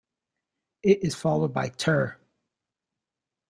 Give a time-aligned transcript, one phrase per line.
[0.81, 2.17] It is followed by Tir.